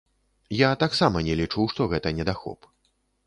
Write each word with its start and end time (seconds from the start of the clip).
Я 0.59 0.69
таксама 0.83 1.21
не 1.27 1.35
лічу, 1.41 1.67
што 1.73 1.87
гэта 1.91 2.15
недахоп. 2.21 2.59